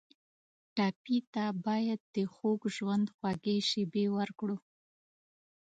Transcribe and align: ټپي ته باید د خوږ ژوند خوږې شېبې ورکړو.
ټپي 0.75 1.17
ته 1.33 1.45
باید 1.65 1.99
د 2.15 2.17
خوږ 2.33 2.61
ژوند 2.75 3.05
خوږې 3.15 3.57
شېبې 3.69 4.05
ورکړو. 4.17 4.57